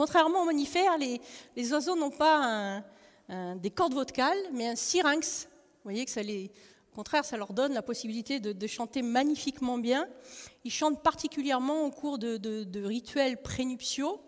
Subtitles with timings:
[0.00, 2.82] Contrairement aux mammifères, les, oiseaux n'ont pas
[3.56, 5.46] des cordes vocales, mais un syrinx.
[5.52, 10.08] Vous voyez que ça au contraire, ça leur donne la possibilité de, chanter magnifiquement bien.
[10.64, 14.22] Ils chantent particulièrement au cours de, rituels prénuptiaux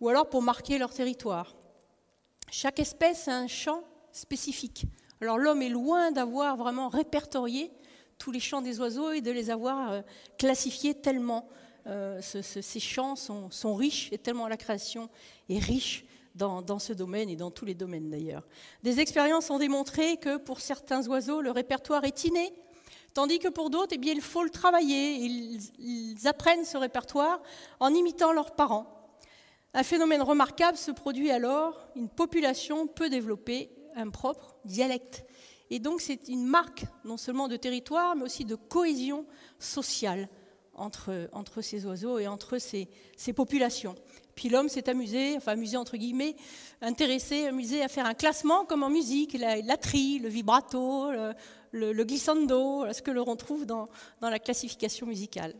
[0.00, 1.56] ou alors pour marquer leur territoire.
[2.52, 3.82] Chaque espèce a un chant
[4.12, 4.84] spécifique.
[5.20, 7.72] Alors l'homme est loin d'avoir vraiment répertorié
[8.16, 10.02] tous les chants des oiseaux et de les avoir euh,
[10.38, 11.48] classifiés tellement
[11.86, 15.08] euh, ces chants sont, riches et tellement la création
[15.48, 16.04] est riche
[16.34, 18.46] dans, ce domaine et dans tous les domaines d'ailleurs.
[18.82, 22.52] Des expériences ont démontré que pour certains oiseaux, le répertoire est inné,
[23.14, 25.16] tandis que pour d'autres, eh bien, il faut le travailler.
[25.16, 27.42] Ils, apprennent ce répertoire
[27.80, 28.86] en imitant leurs parents.
[29.72, 35.24] Un phénomène remarquable se produit alors, une population peut développer un propre dialecte.
[35.70, 39.24] Et donc c'est une marque non seulement de territoire, mais aussi de cohésion
[39.58, 40.28] sociale
[40.80, 42.88] entre, ces oiseaux et entre ces,
[43.34, 43.94] populations.
[44.34, 46.34] Puis l'homme s'est amusé, enfin amusé entre guillemets,
[46.80, 51.10] intéressé, amusé à faire un classement comme en musique, la, tri, le vibrato,
[51.72, 53.88] le, glissando, ce que l'on retrouve dans,
[54.20, 55.54] dans, la classification musicale.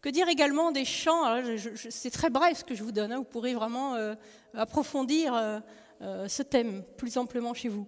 [0.00, 1.42] Que dire également des chants?
[1.90, 4.14] C'est très bref ce que je vous donne, hein, vous pourrez vraiment euh,
[4.54, 5.60] approfondir euh,
[6.02, 7.86] euh, ce thème plus amplement chez vous.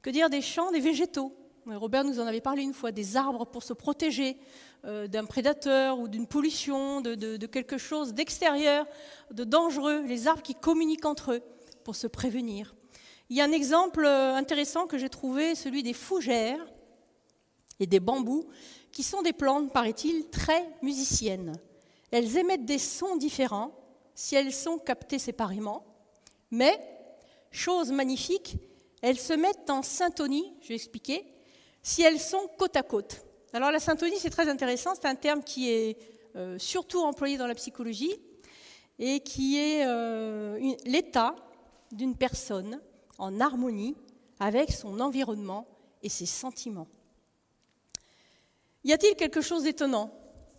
[0.00, 1.34] Que dire des chants des végétaux?
[1.76, 4.36] Robert nous en avait parlé une fois, des arbres pour se protéger
[4.84, 8.86] euh, d'un prédateur ou d'une pollution, de, quelque chose d'extérieur,
[9.30, 11.42] de dangereux, les arbres qui communiquent entre eux
[11.84, 12.74] pour se prévenir.
[13.28, 16.64] Il y a un exemple euh, intéressant que j'ai trouvé, celui des fougères
[17.80, 18.46] et des bambous,
[18.92, 21.52] qui sont des plantes, paraît-il, très musiciennes.
[22.10, 23.72] Elles émettent des sons différents
[24.14, 25.84] si elles sont captées séparément,
[26.50, 26.78] mais,
[27.50, 28.56] chose magnifique,
[29.02, 31.24] elles se mettent en syntonie, je vais expliquer,
[31.82, 33.24] si elles sont côte à côte.
[33.52, 35.96] Alors la syntonie, c'est très intéressant, c'est un terme qui est
[36.36, 38.14] euh, surtout employé dans la psychologie
[38.98, 41.34] et qui est euh, l'état
[41.92, 42.80] d'une personne
[43.16, 43.96] en harmonie
[44.38, 45.66] avec son environnement
[46.02, 46.88] et ses sentiments.
[48.84, 50.12] Y a-t-il quelque chose d'étonnant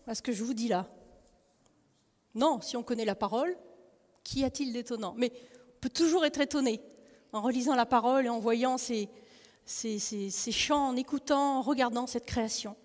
[0.07, 0.87] à ce que je vous dis là?
[2.35, 3.55] Non, si on connaît la parole,
[4.23, 5.13] qu'y a-t-il d'étonnant?
[5.17, 5.31] Mais
[5.77, 6.81] on peut toujours être étonné
[7.31, 9.09] en relisant la parole et en voyant ces,
[9.69, 12.75] ces, chants, en écoutant, en regardant cette création.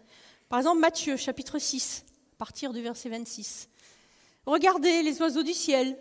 [0.49, 3.69] Par exemple, Matthieu, chapitre 6, à partir du verset 26.
[4.47, 5.97] Regardez les oiseaux du ciel,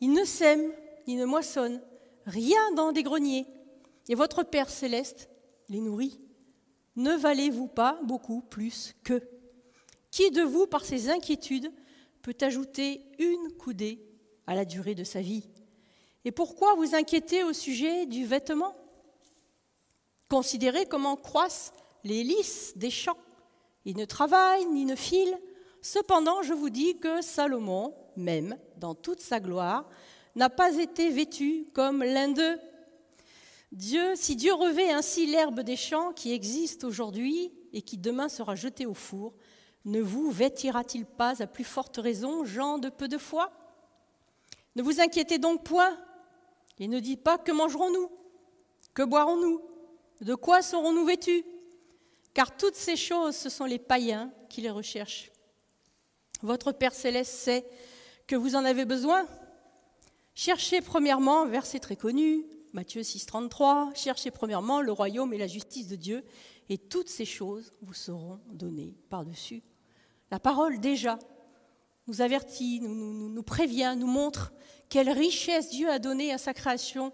[0.00, 0.70] ils ne sèment,
[1.06, 1.80] ni ne moissonnent,
[2.26, 3.46] rien dans des greniers,
[4.08, 5.30] et votre Père céleste
[5.68, 6.20] les nourrit.
[6.96, 9.26] Ne valez-vous pas beaucoup plus qu'eux?
[10.10, 11.72] Qui de vous, par ses inquiétudes,
[12.20, 14.04] peut ajouter une coudée
[14.46, 15.48] à la durée de sa vie?
[16.26, 18.74] Et pourquoi vous inquiétez au sujet du vêtement?
[20.30, 21.72] Considérez comment croissent
[22.04, 23.18] les lys des champs.
[23.84, 25.38] Ils ne travaillent ni ne filent.
[25.82, 29.88] Cependant, je vous dis que Salomon, même dans toute sa gloire,
[30.36, 32.58] n'a pas été vêtu comme l'un d'eux.
[33.72, 38.54] Dieu, si Dieu revêt ainsi l'herbe des champs qui existe aujourd'hui et qui demain sera
[38.54, 39.34] jetée au four,
[39.84, 43.50] ne vous vêtira-t-il pas à plus forte raison, gens de peu de foi?
[44.76, 45.96] Ne vous inquiétez donc point
[46.78, 48.10] et ne dites pas que mangerons-nous,
[48.94, 49.60] que boirons-nous,
[50.20, 51.44] de quoi serons-nous vêtus?
[52.34, 55.32] Car toutes ces choses, ce sont les païens qui les recherchent.
[56.42, 57.66] Votre Père céleste sait
[58.26, 59.26] que vous en avez besoin.
[60.34, 65.88] Cherchez premièrement, verset très connu, Matthieu 6, 33, cherchez premièrement le royaume et la justice
[65.88, 66.24] de Dieu,
[66.68, 69.62] et toutes ces choses vous seront données par-dessus.
[70.30, 71.18] La parole déjà
[72.06, 74.52] nous avertit, nous, prévient, nous montre
[74.88, 77.12] quelle richesse Dieu a donnée à sa création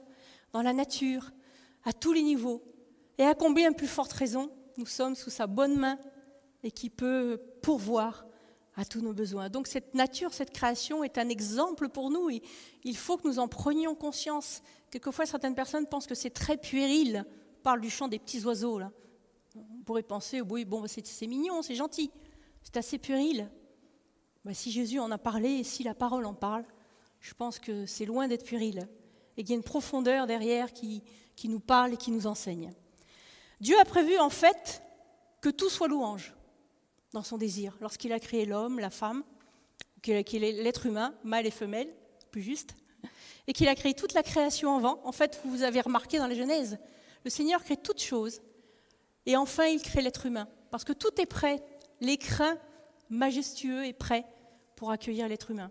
[0.52, 1.32] dans la nature,
[1.84, 2.62] à tous les niveaux,
[3.18, 5.98] et à combien plus forte raison nous sommes sous sa bonne main
[6.62, 8.26] et qui peut pourvoir
[8.76, 9.48] à tous nos besoins.
[9.48, 12.42] Donc cette nature, cette création est un exemple pour nous et
[12.84, 14.62] il faut que nous en prenions conscience.
[14.90, 17.24] Quelquefois, certaines personnes pensent que c'est très puéril.
[17.58, 18.80] On parle du chant des petits oiseaux.
[19.54, 22.10] On pourrait penser, oui, bon, c'est mignon, c'est gentil.
[22.62, 23.50] C'est assez puéril.
[24.44, 26.64] Bah, si Jésus en a parlé et si la parole en parle,
[27.20, 28.86] je pense que c'est loin d'être puéril.
[29.38, 31.02] Et qu'il y a une profondeur derrière qui
[31.44, 32.72] nous parle et qui nous enseigne.
[33.60, 34.82] Dieu a prévu en fait
[35.40, 36.34] que tout soit louange
[37.12, 39.24] dans son désir, lorsqu'il a créé l'homme, la femme,
[40.02, 41.88] qu'il l'être humain, mâle et femelle,
[42.30, 42.74] plus juste,
[43.46, 45.00] et qu'il a créé toute la création en vent.
[45.04, 46.78] En fait, vous avez remarqué dans la Genèse,
[47.24, 48.40] le Seigneur crée toutes choses,
[49.24, 51.62] et enfin il crée l'être humain, parce que tout est prêt,
[52.00, 52.58] l'écrin
[53.08, 54.26] majestueux est prêt
[54.74, 55.70] pour accueillir l'être humain.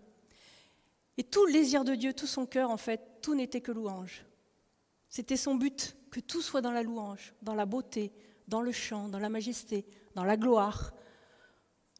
[1.18, 4.24] Et tout le désir de Dieu, tout son cœur, en fait, tout n'était que louange.
[5.08, 8.10] C'était son but que tout soit dans la louange, dans la beauté,
[8.48, 9.84] dans le chant, dans la majesté,
[10.14, 10.94] dans la gloire,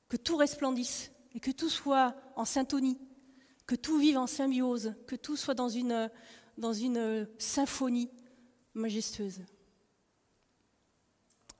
[0.09, 2.99] que tout resplendisse et que tout soit en syntonie,
[3.67, 6.11] que tout vive en symbiose, que tout soit dans une,
[6.57, 8.09] dans une symphonie
[8.73, 9.41] majestueuse.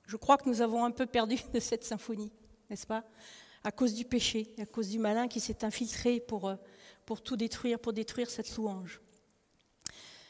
[0.07, 2.31] Je crois que nous avons un peu perdu de cette symphonie,
[2.71, 3.03] n'est-ce pas?
[3.63, 6.51] À cause du péché, à cause du malin qui s'est infiltré pour,
[7.05, 8.99] pour tout détruire, pour détruire cette louange.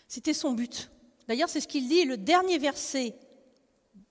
[0.09, 0.91] C'était son but.
[1.27, 3.15] D'ailleurs, c'est ce qu'il dit, le dernier verset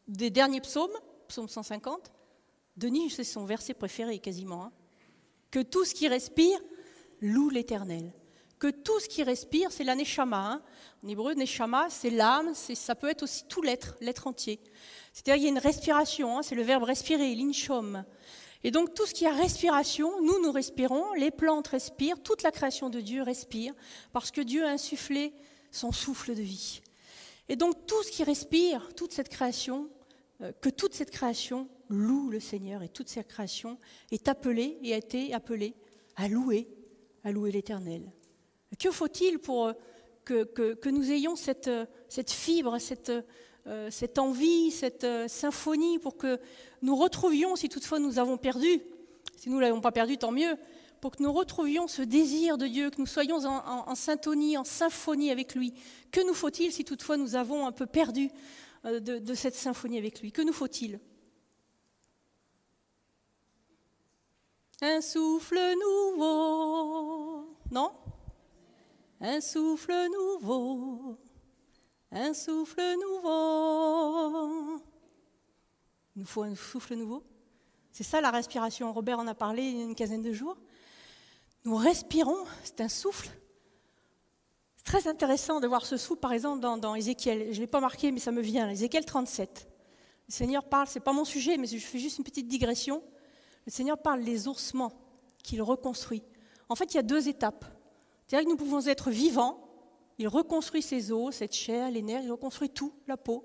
[0.09, 0.97] des derniers psaumes,
[1.29, 2.13] psaume 150.
[2.77, 4.65] Denis, c'est son verset préféré quasiment.
[4.65, 4.73] Hein.
[5.51, 6.59] Que tout ce qui respire
[7.21, 8.13] loue l'Éternel.
[8.59, 10.53] Que tout ce qui respire, c'est la neshama.
[10.53, 10.63] Hein.
[11.05, 14.61] En hébreu, neshama, c'est l'âme, ça peut être aussi tout l'être, l'être entier.
[15.13, 18.05] C'est-à-dire, il y a une respiration, hein, c'est le verbe respirer, l'inchom.
[18.65, 22.51] Et donc, tout ce qui a respiration, nous, nous respirons, les plantes respirent, toute la
[22.51, 23.75] création de Dieu respire,
[24.13, 25.33] parce que Dieu a insufflé
[25.71, 26.81] son souffle de vie.
[27.49, 29.89] Et donc, tout ce qui respire, toute cette création,
[30.43, 33.79] euh, que toute cette création loue le Seigneur et toute cette création
[34.11, 35.75] est appelée et a été appelée
[36.17, 36.69] à louer,
[37.25, 38.13] à louer l'Éternel.
[38.79, 39.73] Que faut-il pour euh,
[40.25, 41.87] que, nous ayons cette, euh,
[42.27, 43.13] fibre, cette,
[43.91, 46.39] cette, envie, cette symphonie, pour que
[46.83, 48.81] nous retrouvions, si toutefois nous avons perdu,
[49.37, 50.57] si nous ne l'avons pas perdu, tant mieux,
[51.01, 54.65] pour que nous retrouvions ce désir de Dieu, que nous soyons en, en syntonie, en
[54.65, 55.75] symphonie avec lui.
[56.11, 58.31] Que nous faut-il si toutefois nous avons un peu perdu
[58.85, 60.33] euh, de, cette symphonie avec lui?
[60.33, 61.01] Que nous faut-il?
[64.81, 67.57] Un souffle nouveau.
[67.71, 67.93] Non?
[69.21, 71.19] Un souffle nouveau.
[72.13, 74.81] Un souffle nouveau.
[76.15, 77.23] Il nous faut un souffle nouveau.
[77.93, 78.93] C'est ça la respiration.
[78.93, 80.57] Robert en a parlé il y a une quinzaine de jours.
[81.67, 83.29] Nous respirons, c'est un souffle
[84.85, 87.49] très intéressant de voir ce souffle, par exemple, dans, Ézéchiel.
[87.51, 88.71] Je ne l'ai pas marqué, mais ça me vient.
[88.71, 89.69] Ézéchiel 37.
[90.29, 93.03] Le Seigneur parle, ce n'est pas mon sujet, mais je fais juste une petite digression.
[93.67, 94.93] Le Seigneur parle des ossements
[95.43, 96.23] qu'il reconstruit.
[96.69, 97.65] En fait, il y a deux étapes.
[98.29, 99.69] C'est-à-dire que nous pouvons être vivants,
[100.19, 103.45] il reconstruit ses os, cette chair, les nerfs, il reconstruit tout, la peau.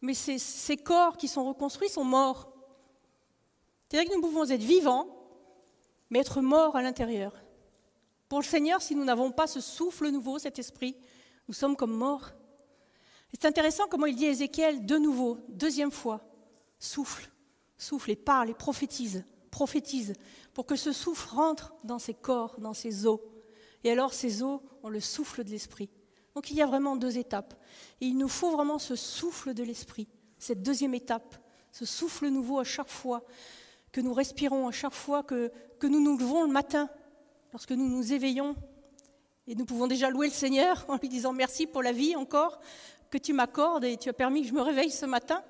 [0.00, 2.52] Mais ces, ces corps qui sont reconstruits sont morts.
[3.88, 5.15] C'est-à-dire que nous pouvons être vivants,
[6.10, 7.32] mais être morts à l'intérieur.
[8.28, 10.96] Pour le Seigneur, si nous n'avons pas ce souffle nouveau, cet esprit,
[11.48, 12.32] nous sommes comme morts.
[13.32, 16.20] C'est intéressant comment il dit à Ézéchiel de nouveau, deuxième fois,
[16.78, 17.30] souffle,
[17.76, 20.14] souffle et parle et prophétise, prophétise,
[20.54, 23.20] pour que ce souffle rentre dans ses corps, dans ses os.
[23.84, 25.90] Et alors ces os ont le souffle de l'esprit.
[26.34, 27.54] Donc il y a vraiment deux étapes.
[28.00, 30.08] Et il nous faut vraiment ce souffle de l'esprit,
[30.38, 31.36] cette deuxième étape,
[31.72, 33.22] ce souffle nouveau à chaque fois
[33.92, 35.50] que nous respirons, à chaque fois que,
[35.82, 36.88] nous nous levons le matin
[37.52, 38.56] lorsque nous nous éveillons
[39.46, 42.60] et nous pouvons déjà louer le Seigneur en lui disant merci pour la vie encore
[43.10, 45.42] que tu m'accordes et tu as permis que je me réveille ce matin.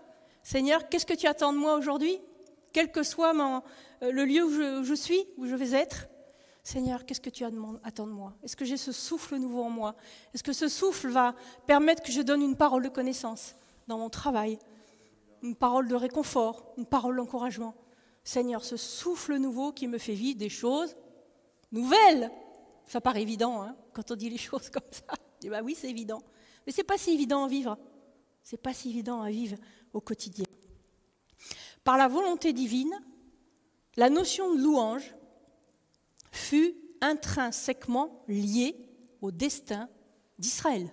[0.43, 2.21] Seigneur, qu'est-ce que tu attends de moi aujourd'hui
[2.73, 6.07] Quel que soit euh, le lieu où je, suis, où je vais être?
[6.63, 8.35] Seigneur, qu'est-ce que tu attends de moi?
[8.43, 9.95] Est-ce que j'ai ce souffle nouveau en moi?
[10.35, 11.35] Est-ce que ce souffle va
[11.67, 13.55] permettre que je donne une parole de connaissance
[13.89, 14.59] dans mon travail
[15.43, 17.75] Une parole de réconfort, une parole d'encouragement?
[18.27, 20.97] Seigneur, ce souffle nouveau qui me fait vivre des choses
[21.71, 22.33] nouvelle.
[22.85, 25.15] Ça paraît évident hein, quand on dit les choses comme ça.
[25.45, 26.21] Et bah oui, c'est évident.
[26.67, 27.79] Mais c'est pas si évident à vivre.
[28.43, 29.57] C'est pas si évident à vivre
[29.93, 30.45] au quotidien.
[31.85, 33.01] Par la volonté divine,
[33.97, 35.15] la notion de louange
[36.33, 38.77] fut intrinsèquement liée
[39.21, 39.89] au destin
[40.37, 40.93] d'Israël.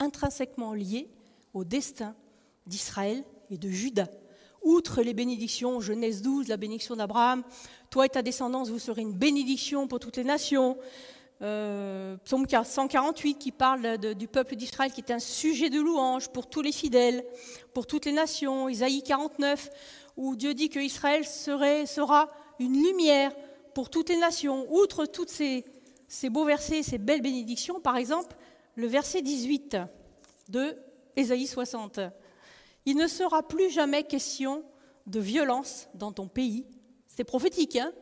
[0.00, 1.08] Intrinsèquement liée
[1.54, 2.16] au destin
[2.66, 4.08] d'Israël et de Judas
[4.68, 7.42] outre les bénédictions, Genèse 12, la bénédiction d'Abraham,
[7.88, 10.76] toi et ta descendance, vous serez une bénédiction pour toutes les nations.
[11.40, 16.50] Euh, psaume 148 qui parle du peuple d'Israël, qui est un sujet de louange pour
[16.50, 17.24] tous les fidèles,
[17.72, 18.68] pour toutes les nations.
[18.68, 19.70] Isaïe 49,
[20.18, 23.32] où Dieu dit que Israël sera une lumière
[23.72, 24.66] pour toutes les nations.
[24.70, 25.64] Outre ces,
[26.08, 28.36] ces beaux versets, ces belles bénédictions, par exemple,
[28.74, 29.78] le verset 18
[30.50, 30.76] de
[31.16, 32.00] Isaïe 60.
[32.88, 34.64] Il ne sera plus jamais question
[35.06, 36.64] de violence dans ton pays.
[37.06, 37.92] C'est prophétique, hein?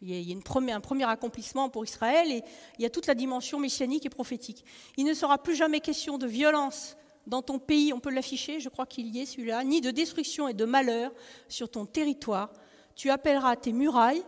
[0.00, 0.36] Il y a
[0.74, 2.42] un premier accomplissement pour Israël et
[2.80, 4.64] il y a toute la dimension messianique et prophétique.
[4.96, 6.96] Il ne sera plus jamais question de violence
[7.28, 10.48] dans ton pays, on peut l'afficher, je crois qu'il y est celui-là, ni de destruction
[10.48, 11.12] et de malheur
[11.46, 12.52] sur ton territoire.
[12.96, 14.24] Tu appelleras tes murailles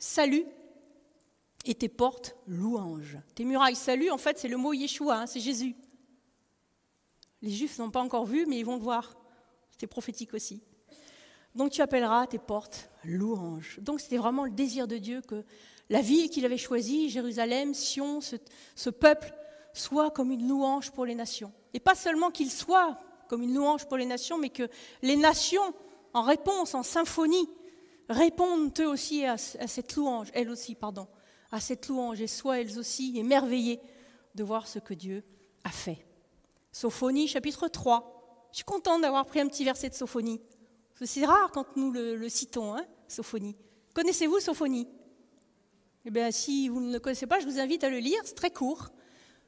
[0.00, 0.46] salut
[1.64, 3.18] et tes portes louange.
[3.36, 5.76] Tes murailles salut, en fait, c'est le mot Yeshua, hein, c'est Jésus.
[7.42, 9.14] Les Juifs n'ont pas encore vu, mais ils vont le voir.
[9.72, 10.62] C'était prophétique aussi.
[11.54, 13.78] Donc tu appelleras tes portes louanges.
[13.80, 15.44] Donc c'était vraiment le désir de Dieu que
[15.90, 19.34] la ville qu'il avait choisie, Jérusalem, Sion, ce, peuple,
[19.74, 21.52] soit comme une louange pour les nations.
[21.74, 22.96] Et pas seulement qu'il soit
[23.28, 24.68] comme une louange pour les nations, mais que
[25.02, 25.74] les nations,
[26.14, 27.48] en réponse, en symphonie,
[28.08, 31.08] répondent eux aussi à cette louange, elles aussi, pardon,
[31.50, 33.80] à cette louange et soient elles aussi émerveillées
[34.34, 35.22] de voir ce que Dieu
[35.64, 36.04] a fait.
[36.72, 38.48] Sophonie chapitre 3.
[38.50, 40.40] Je suis contente d'avoir pris un petit verset de Sophonie.
[41.04, 43.56] C'est rare quand nous le, citons, hein, Sophonie.
[43.94, 44.88] Connaissez-vous Sophonie?
[46.06, 48.20] Eh bien, si vous ne le connaissez pas, je vous invite à le lire.
[48.24, 48.88] C'est très court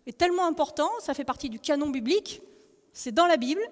[0.06, 0.90] et tellement important.
[1.00, 2.42] Ça fait partie du canon biblique.
[2.92, 3.62] C'est dans la Bible.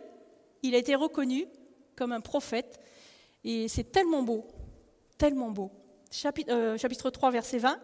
[0.62, 1.46] Il a été reconnu
[1.94, 2.80] comme un prophète.
[3.44, 4.46] Et c'est tellement beau,
[5.18, 5.70] tellement beau.
[6.10, 7.78] Chapitre, euh, chapitre 3, verset 20.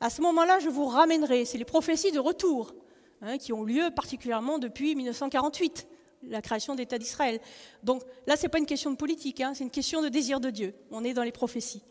[0.00, 1.44] À ce moment-là, je vous ramènerai.
[1.44, 2.74] C'est les prophéties de retour
[3.22, 5.88] hein, qui ont lieu particulièrement depuis 1948
[6.28, 7.40] la création d'État d'Israël.
[7.82, 10.40] Donc là, ce n'est pas une question de politique, hein, c'est une question de désir
[10.40, 10.74] de Dieu.
[10.90, 11.82] On est dans les prophéties.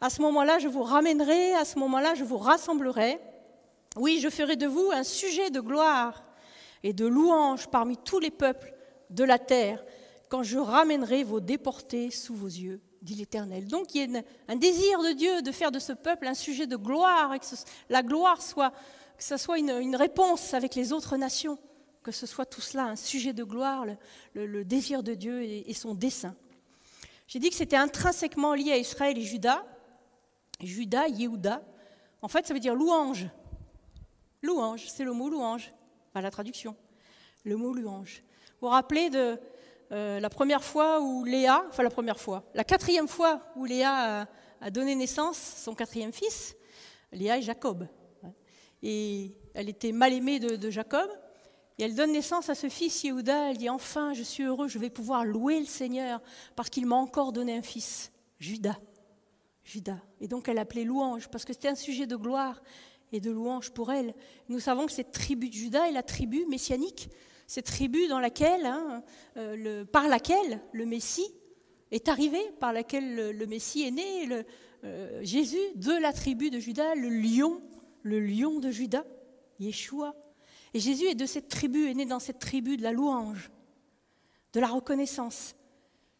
[0.00, 3.18] À ce moment-là, je vous ramènerai, à ce moment-là, je vous rassemblerai.
[3.96, 6.24] Oui, je ferai de vous un sujet de gloire
[6.82, 8.74] et de louange parmi tous les peuples
[9.10, 9.84] de la terre,
[10.28, 13.66] quand je ramènerai vos déportés sous vos yeux, dit l'Éternel.
[13.66, 16.66] Donc il y a un désir de Dieu de faire de ce peuple un sujet
[16.66, 17.44] de gloire, et que
[17.88, 18.72] la gloire soit,
[19.20, 21.58] que ce soit une réponse avec les autres nations
[22.02, 23.84] que ce soit tout cela un sujet de gloire,
[24.34, 26.34] le, désir de Dieu et, son dessein.
[27.26, 29.64] J'ai dit que c'était intrinsèquement lié à Israël et Judas.
[30.60, 31.62] Judas, Yehuda,
[32.22, 33.26] en fait, ça veut dire louange.
[34.42, 35.72] Louange, c'est le mot louange,
[36.12, 36.76] pas la traduction.
[37.44, 38.22] Le mot louange.
[38.60, 39.38] Vous vous rappelez de
[39.92, 44.26] euh, la première fois où Léa, enfin la première fois, la quatrième fois où Léa
[44.60, 46.56] a, donné naissance, son quatrième fils,
[47.12, 47.86] Léa et Jacob.
[48.82, 51.08] Et elle était mal aimée de Jacob,
[51.80, 53.50] et elle donne naissance à ce fils Yehuda.
[53.50, 56.20] Elle dit Enfin, je suis heureux, je vais pouvoir louer le Seigneur
[56.54, 58.78] parce qu'il m'a encore donné un fils, Judas.
[59.64, 59.98] Judas.
[60.20, 62.60] Et donc elle appelait louange parce que c'était un sujet de gloire
[63.12, 64.14] et de louange pour elle.
[64.50, 67.08] Nous savons que cette tribu de Judas est la tribu messianique,
[67.46, 69.02] cette tribu dans laquelle, hein,
[69.38, 71.32] euh, par laquelle le Messie
[71.92, 74.44] est arrivé, par laquelle le, Messie est né, le,
[74.84, 77.62] euh, Jésus de la tribu de Judas, le lion,
[78.02, 79.04] le lion de Judas,
[79.58, 80.14] Yeshua.
[80.74, 83.50] Et Jésus est de cette tribu, est né dans cette tribu de la louange,
[84.52, 85.54] de la reconnaissance.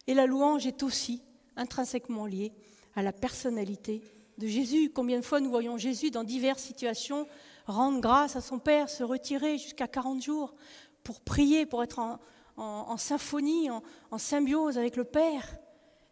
[0.07, 1.21] Et la louange est aussi
[1.55, 2.51] intrinsèquement liée
[2.95, 4.01] à la personnalité
[4.37, 4.91] de Jésus.
[4.93, 7.27] Combien de fois nous voyons Jésus dans diverses situations
[7.65, 10.55] rendre grâce à son Père, se retirer jusqu'à 40 jours
[11.03, 11.99] pour prier, pour être
[12.57, 15.57] en, symphonie, en symbiose avec le Père.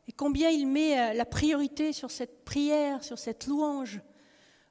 [0.09, 4.01] Et combien il met euh, la priorité sur cette prière, sur cette louange.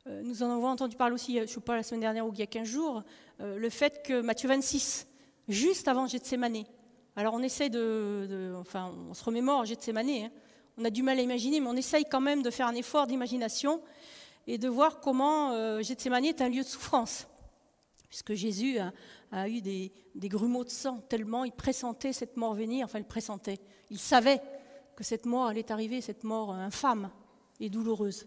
[0.08, 2.32] Euh, nous en avons entendu parler aussi, je ne sais pas, la semaine dernière ou
[2.32, 3.02] il y a 15 jours,
[3.40, 5.06] euh, le fait que Matthieu 26,
[5.48, 6.64] juste avant Gethsemane,
[7.14, 10.30] alors on essaie de, enfin on se remémore Gethsemane, hein,
[10.78, 13.06] on a du mal à imaginer, mais on essaye quand même de faire un effort
[13.06, 13.82] d'imagination
[14.46, 17.26] et de voir comment euh, Gethsemane est un lieu de souffrance,
[18.08, 18.78] puisque Jésus
[19.30, 23.58] a, eu des, grumeaux de sang tellement il pressentait cette mort venir, enfin il pressentait,
[23.90, 24.40] il savait
[24.96, 27.10] que cette mort allait arriver, cette mort infâme
[27.60, 28.26] et douloureuse.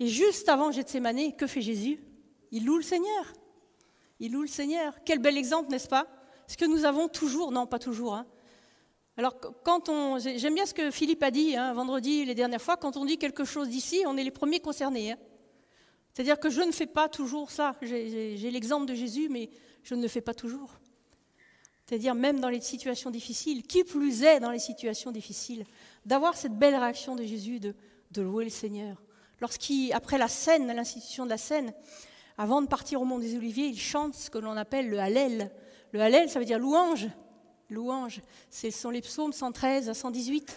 [0.00, 2.00] Et juste avant Gethsemane, que fait Jésus?
[2.50, 3.32] Il loue le Seigneur.
[4.20, 4.94] Il loue le Seigneur.
[5.04, 6.06] Quel bel exemple, n'est-ce pas?
[6.46, 8.14] Ce que nous avons toujours, non pas toujours.
[8.14, 8.26] Hein.
[9.16, 12.76] Alors quand on, j'aime bien ce que Philippe a dit hein, vendredi les dernières fois,
[12.76, 15.12] quand on dit quelque chose d'ici, on est les premiers concernés.
[15.12, 15.18] Hein.
[16.14, 17.76] C'est-à-dire que je ne fais pas toujours ça.
[17.82, 19.50] J'ai l'exemple de Jésus, mais
[19.82, 20.78] je ne le fais pas toujours.
[21.86, 25.64] C'est-à-dire même dans les situations difficiles, qui plus est dans les situations difficiles,
[26.04, 27.74] d'avoir cette belle réaction de Jésus de,
[28.10, 29.02] de louer le Seigneur.
[29.40, 31.72] Lorsqu'après la scène, l'institution de la scène,
[32.36, 35.50] avant de partir au Mont des Oliviers, il chante ce que l'on appelle le Hallel.
[35.92, 37.08] Le Hallel, ça veut dire louange.
[37.70, 38.20] Louange.
[38.50, 40.54] Ce sont les psaumes 113 à 118.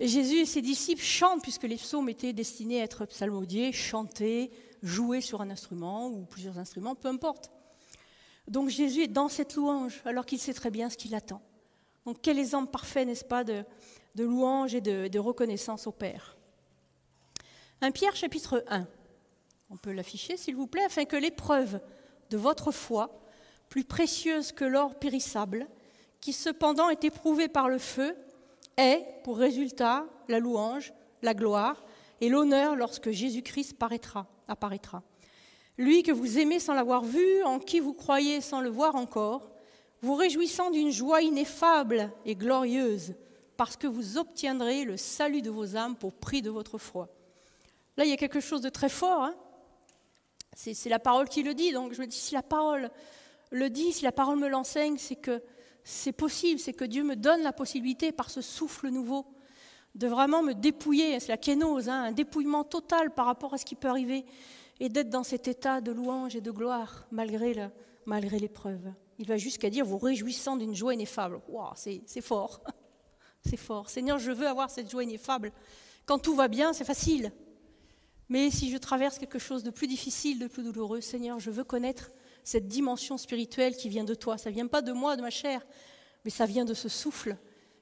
[0.00, 4.50] Et Jésus et ses disciples chantent, puisque les psaumes étaient destinés à être psalmodiés, chantés,
[4.82, 7.50] joués sur un instrument ou plusieurs instruments, peu importe.
[8.46, 11.42] Donc Jésus est dans cette louange, alors qu'il sait très bien ce qu'il attend.
[12.06, 13.64] Donc quel exemple parfait, n'est-ce pas, de,
[14.16, 16.37] louange et de, de reconnaissance au Père.
[17.80, 18.88] Un Pierre chapitre 1.
[19.70, 21.80] On peut l'afficher, s'il vous plaît, afin que l'épreuve
[22.28, 23.20] de votre foi,
[23.68, 25.68] plus précieuse que l'or périssable,
[26.20, 28.16] qui cependant est éprouvée par le feu,
[28.78, 30.92] ait pour résultat la louange,
[31.22, 31.84] la gloire
[32.20, 33.76] et l'honneur lorsque Jésus-Christ
[34.48, 35.02] apparaîtra.
[35.76, 39.52] Lui que vous aimez sans l'avoir vu, en qui vous croyez sans le voir encore,
[40.02, 43.14] vous réjouissant d'une joie ineffable et glorieuse,
[43.56, 47.08] parce que vous obtiendrez le salut de vos âmes pour prix de votre foi.
[47.98, 49.24] Là, il y a quelque chose de très fort.
[49.24, 49.34] Hein
[50.54, 51.72] c'est la parole qui le dit.
[51.72, 52.90] Donc je me dis, si la parole
[53.50, 55.42] le dit, si la parole me l'enseigne, c'est que
[55.82, 59.26] c'est possible, c'est que Dieu me donne la possibilité, par ce souffle nouveau,
[59.94, 61.18] de vraiment me dépouiller.
[61.18, 64.24] C'est la kénose, hein, un dépouillement total par rapport à ce qui peut arriver,
[64.80, 67.54] et d'être dans cet état de louange et de gloire, malgré
[68.38, 68.92] l'épreuve.
[69.18, 71.40] Il va jusqu'à dire, vous réjouissant d'une joie ineffable.
[71.48, 72.62] Wow, c'est fort.
[73.44, 73.90] c'est fort.
[73.90, 75.52] Seigneur, je veux avoir cette joie ineffable.
[76.06, 77.32] Quand tout va bien, c'est facile.
[78.28, 81.64] Mais si je traverse quelque chose de plus difficile, de plus douloureux, Seigneur, je veux
[81.64, 82.10] connaître
[82.44, 84.38] cette dimension spirituelle qui vient de toi.
[84.38, 85.66] Ça ne vient pas de moi, de ma chair,
[86.24, 87.36] mais ça vient de ce souffle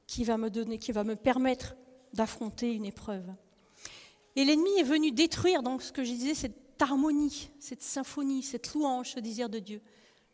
[0.07, 1.77] qui va me donner, qui va me permettre
[2.13, 3.27] d'affronter une épreuve.
[4.37, 8.75] Et l'ennemi est venu détruire, donc ce que je disais, cette harmonie, cette symphonie, cette
[8.75, 9.81] louange, ce désir de Dieu.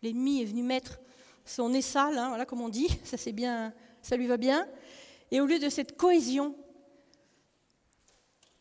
[0.02, 1.00] L'ennemi est venu mettre
[1.44, 4.66] son nez sale, hein, voilà comme on dit, ça c'est bien, ça lui va bien.
[5.30, 6.54] Et au lieu de cette cohésion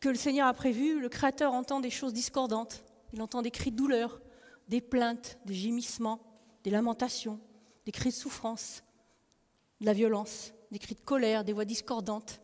[0.01, 2.83] que le Seigneur a prévue, le Créateur entend des choses discordantes.
[3.13, 4.19] Il entend des cris de douleur,
[4.67, 6.19] des plaintes, des gémissements,
[6.63, 7.39] des lamentations,
[7.85, 8.83] des cris de souffrance,
[9.79, 12.41] de la violence, des cris de colère, des voix discordantes,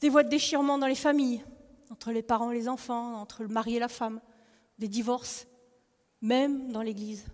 [0.00, 1.42] des voix de déchirement dans les familles,
[1.90, 4.20] entre les parents et les enfants, entre le mari et la femme,
[4.78, 5.46] des divorces,
[6.20, 7.24] même dans l'Église,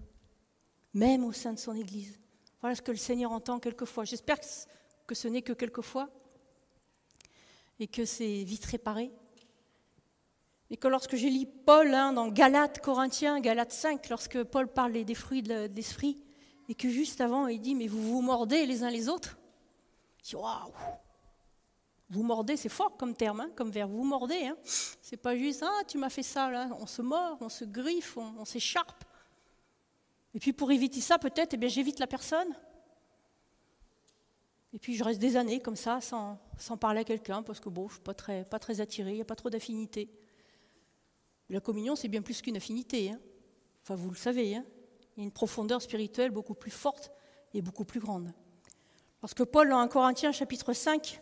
[0.94, 2.20] même au sein de son Église.
[2.60, 4.04] Voilà ce que le Seigneur entend quelquefois.
[4.04, 4.38] J'espère
[5.06, 6.08] que ce n'est que quelquefois
[7.80, 9.10] et que c'est vite réparé.
[10.70, 14.92] Et que lorsque je lis Paul hein, dans Galates, Corinthiens, Galates 5, lorsque Paul parle
[14.92, 16.22] des fruits de l'esprit,
[16.68, 19.36] et que juste avant il dit Mais vous vous mordez les uns les autres?
[20.22, 20.72] Je dis Waouh
[22.10, 23.90] Vous mordez, c'est fort comme terme, hein, comme verbe.
[23.90, 24.46] Vous mordez.
[24.46, 24.56] Hein.
[24.64, 26.68] C'est pas juste Ah, tu m'as fait ça, là.
[26.78, 29.04] On se mord, on se griffe, on, s'écharpe.
[30.34, 32.54] Et puis pour éviter ça, peut-être, eh j'évite la personne.
[34.72, 37.68] Et puis je reste des années comme ça, sans, sans parler à quelqu'un, parce que
[37.68, 40.08] bon, je ne suis pas très, pas très attirée, il n'y a pas trop d'affinité.
[41.48, 43.12] La communion, c'est bien plus qu'une affinité.
[43.82, 44.54] Enfin, vous le savez.
[44.54, 44.64] Hein
[45.16, 47.10] il y a une profondeur spirituelle beaucoup plus forte
[47.52, 48.32] et beaucoup plus grande.
[49.20, 51.20] Parce que Paul, dans 1 Corinthiens chapitre 5,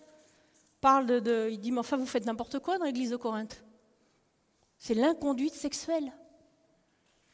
[0.81, 3.64] parle de, il dit, mais enfin, vous faites n'importe quoi dans l'église de Corinthe.
[4.78, 6.12] C'est l'inconduite sexuelle.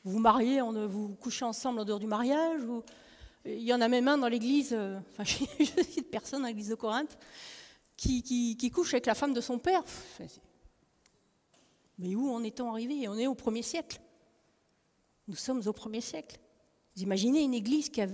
[0.04, 2.62] Vous vous mariez, on, vous couchez ensemble en dehors du mariage.
[3.44, 5.24] Il y en a même un dans l'église, euh, enfin,
[5.58, 7.18] je cite personne dans l'église de Corinthe,
[7.96, 9.82] qui, qui, couche avec la femme de son père.
[11.98, 13.08] Mais où en est-on arrivé?
[13.08, 14.00] On est au premier siècle.
[15.28, 16.38] Nous sommes au premier siècle.
[16.96, 18.08] Vous imaginez une église qui a,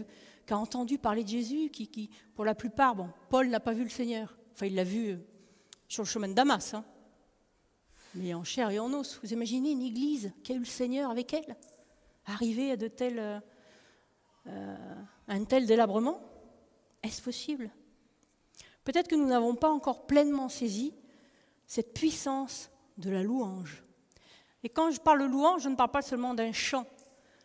[0.50, 4.36] entendu parler de Jésus, qui, pour la plupart, bon, Paul n'a pas vu le Seigneur.
[4.52, 5.16] Enfin, il l'a vu euh,
[5.86, 6.84] sur le chemin de Damas, hein.
[8.16, 9.20] mais en chair et en os.
[9.22, 11.56] Vous imaginez une église qui a eu le Seigneur avec elle,
[12.26, 13.40] arriver à de tels, euh, euh,
[15.28, 16.20] un tel délabrement
[17.02, 17.70] Est-ce possible?
[18.84, 20.94] Peut-être que nous n'avons pas encore pleinement saisi
[21.66, 23.84] cette puissance de la louange.
[24.62, 26.86] Et quand je parle louange, je ne parle pas seulement d'un chant,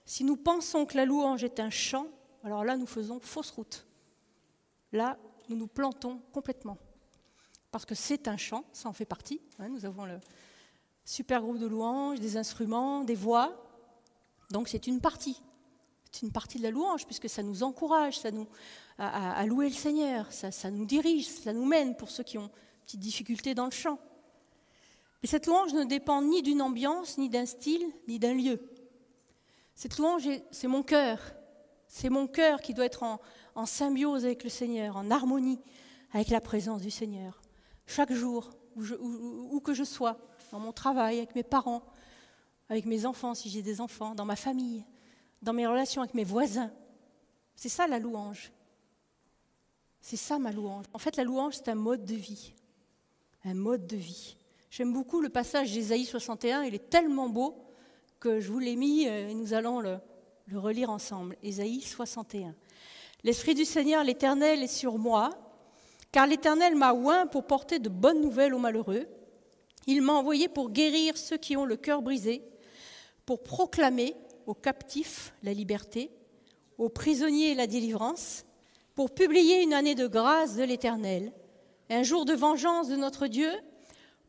[0.05, 2.07] si nous pensons que la louange est un chant,
[2.43, 3.87] alors là, nous faisons fausse route.
[4.91, 5.17] Là,
[5.49, 6.77] nous nous plantons complètement.
[7.71, 9.41] Parce que c'est un chant, ça en fait partie.
[9.57, 10.19] Hein, nous avons le
[11.03, 13.51] super groupe de louanges, des instruments, des voix.
[14.51, 15.41] Donc c'est une partie.
[16.15, 18.47] C'est une partie de la louange, puisque ça nous encourage ça nous,
[18.97, 22.85] à, louer le Seigneur, ça, nous dirige, ça nous mène pour ceux qui ont une
[22.85, 23.99] petite difficulté dans le chant.
[25.23, 28.61] Et cette louange ne dépend ni d'une ambiance, ni d'un style, ni d'un lieu.
[29.75, 31.19] Cette louange, c'est mon cœur.
[31.89, 35.59] C'est mon cœur qui doit être en, symbiose avec le Seigneur, en harmonie
[36.13, 37.41] avec la présence du Seigneur.
[37.87, 40.17] Chaque jour, où, que je sois,
[40.53, 41.83] dans mon travail, avec mes parents,
[42.69, 44.85] avec mes enfants, si j'ai des enfants, dans ma famille,
[45.45, 46.71] dans mes relations avec mes voisins.
[47.55, 48.51] C'est ça la louange.
[50.01, 50.85] C'est ça ma louange.
[50.91, 52.53] En fait, la louange, c'est un mode de vie.
[53.45, 54.37] Un mode de vie.
[54.71, 57.55] J'aime beaucoup le passage d'Ésaïe 61, il est tellement beau
[58.19, 59.99] que je vous l'ai mis euh, et nous allons le,
[60.51, 61.37] relire ensemble.
[61.43, 62.55] Ésaïe 61.
[63.23, 65.29] L'Esprit du Seigneur, l'Éternel, est sur moi,
[66.11, 69.07] car l'Éternel m'a oint pour porter de bonnes nouvelles aux malheureux.
[69.85, 72.41] Il m'a envoyé pour guérir ceux qui ont le cœur brisé,
[73.25, 74.15] pour proclamer
[74.47, 76.11] aux captifs la liberté,
[76.77, 78.45] aux prisonniers la délivrance,
[78.95, 81.33] pour publier une année de grâce de l'Éternel,
[81.89, 83.51] un jour de vengeance de notre Dieu,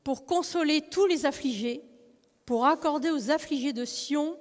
[0.04, 1.82] pour consoler tous les affligés,
[2.44, 4.36] pour accorder aux affligés de Sion,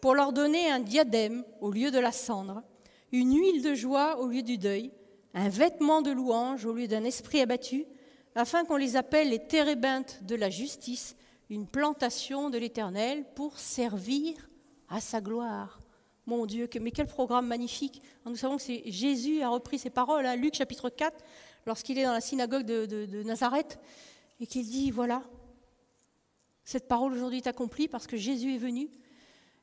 [0.00, 2.62] pour leur donner un diadème au lieu de la cendre,
[3.12, 4.90] une huile de joie au lieu du deuil,
[5.34, 7.86] un vêtement de louange au lieu d'un esprit abattu,
[8.34, 11.16] afin qu'on les appelle les térébintes de la justice,
[11.50, 14.34] une plantation de l'Éternel pour servir
[14.88, 15.80] à sa gloire.
[16.26, 18.02] Mon Dieu, mais quel programme magnifique.
[18.24, 21.24] Nous savons que Jésus a repris ces paroles, à hein, Luc chapitre 4,
[21.66, 23.78] lorsqu'il est dans la synagogue de, Nazareth,
[24.40, 25.22] et qu'il dit, voilà,
[26.64, 28.90] cette parole aujourd'hui est accomplie parce que Jésus est venu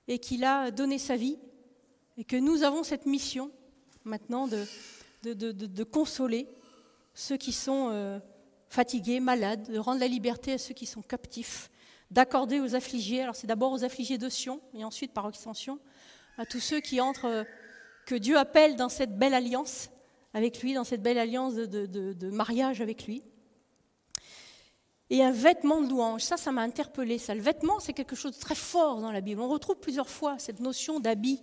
[0.08, 1.38] et qu'il a donné sa vie
[2.18, 3.52] et que nous avons cette mission
[4.06, 4.66] maintenant de,
[5.24, 6.48] de, consoler
[7.14, 8.20] ceux qui sont euh,
[8.70, 11.70] fatigués, malades, de rendre la liberté à ceux qui sont captifs,
[12.14, 15.80] d'accorder aux affligés, alors c'est d'abord aux affligés de Sion et ensuite par extension
[16.38, 17.44] à tous ceux qui entrent, euh,
[18.06, 19.90] que Dieu appelle dans cette belle alliance
[20.34, 23.24] avec lui, dans cette belle alliance de mariage avec lui.
[25.10, 26.24] et un vêtement de louange.
[26.24, 27.20] Ça, ça m'a interpellé.
[27.20, 29.42] Ça, le vêtement, c'est quelque chose de très fort dans la Bible.
[29.42, 31.40] On retrouve plusieurs fois cette notion d'habit,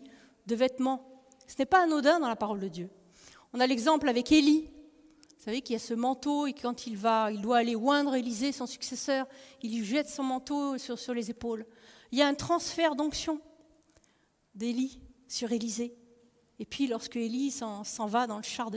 [0.47, 1.07] de vêtement.
[1.47, 2.91] Ce n'est pas anodin dans la parole de Dieu.
[3.53, 4.69] On a l'exemple avec Élie.
[5.41, 8.15] Vous savez qu'il y a ce manteau et quand il va, il doit aller oindre
[8.15, 9.27] Élisée, son successeur,
[9.63, 11.65] il lui jette son manteau sur, les épaules.
[12.13, 13.41] Il y a un transfert d'onction
[14.55, 15.97] d'Élie sur Élisée.
[16.59, 18.71] Et puis lorsque Élie s'en va dans le char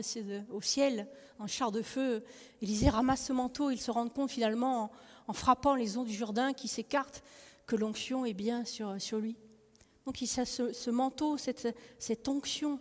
[0.52, 2.24] au ciel, en char de feu,
[2.62, 4.90] Élisée ramasse ce manteau, il se rend compte finalement,
[5.28, 7.24] en, frappant les eaux du Jourdain qui s'écartent,
[7.66, 9.36] que l'onction est bien sur, lui.
[10.06, 12.80] Donc il a ce, ce manteau, cette, cette onction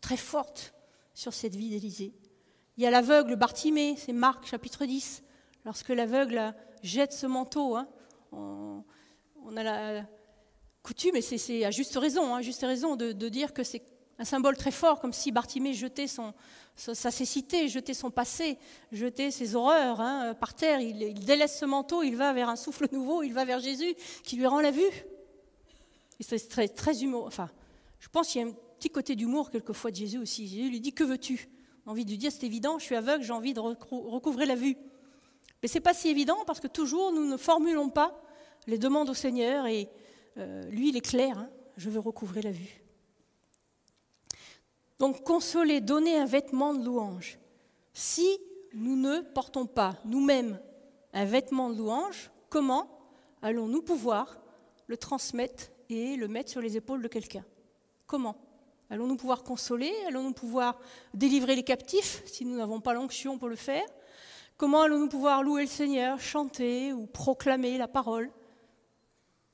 [0.00, 0.74] très forte
[1.14, 2.12] sur cette vie d'Élisée.
[2.76, 5.22] Il y a l'aveugle Bartimée, c'est Marc chapitre 10.
[5.64, 7.88] Lorsque l'aveugle jette ce manteau, hein,
[8.32, 8.84] on,
[9.56, 10.06] a la
[10.82, 13.82] coutume, et c'est à juste raison, hein, juste raison de, dire que c'est
[14.18, 16.06] un symbole très fort, comme si Bartimée jetait
[16.76, 18.58] sa cécité, jetait son passé,
[18.92, 20.80] jetait ses horreurs hein, par terre.
[20.80, 24.36] Il, délaisse ce manteau, il va vers un souffle nouveau, il va vers Jésus qui
[24.36, 24.82] lui rend la vue.
[26.20, 27.24] C'est très, très humour.
[27.26, 27.48] Enfin,
[28.00, 30.46] je pense qu'il y a un petit côté d'humour quelquefois de Jésus aussi.
[30.46, 31.48] Jésus lui dit Que veux-tu?
[31.86, 34.76] Envie de dire C'est évident, je suis aveugle, j'ai envie de recouvrer la vue.
[35.62, 38.20] Mais ce n'est pas si évident parce que toujours nous ne formulons pas
[38.66, 39.88] les demandes au Seigneur et
[40.38, 42.82] euh, lui, il est clair hein, Je veux recouvrer la vue.
[44.98, 47.38] Donc consoler, donner un vêtement de louange.
[47.92, 48.38] Si
[48.74, 50.60] nous ne portons pas nous-mêmes
[51.12, 52.88] un vêtement de louange, comment
[53.42, 54.38] allons-nous pouvoir
[54.86, 57.44] le transmettre et le mettre sur les épaules de quelqu'un?
[58.06, 58.36] Comment?
[58.88, 59.92] Allons-nous pouvoir consoler?
[60.06, 60.78] Allons-nous pouvoir
[61.12, 63.86] délivrer les captifs si nous n'avons pas l'onction pour le faire?
[64.56, 68.30] Comment allons-nous pouvoir louer le Seigneur, chanter ou proclamer la parole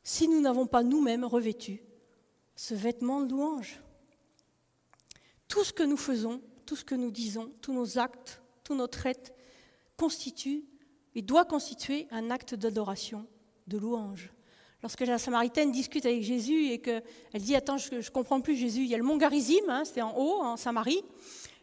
[0.05, 1.83] si nous n'avons pas nous-mêmes revêtu
[2.55, 3.81] ce vêtement de louange?
[5.49, 8.87] Tout ce que nous faisons, tout ce que nous disons, tous nos actes, tous nos
[8.87, 9.35] traits
[9.97, 10.65] constituent
[11.15, 13.27] et doit constituer un acte d'adoration,
[13.67, 14.33] de louange.
[14.83, 17.03] Lorsque la Samaritaine discute avec Jésus et qu'elle
[17.37, 20.03] dit Attends, je ne comprends plus Jésus, il y a le mont Garizim, hein, c'était
[20.03, 21.03] en haut, en Samarie,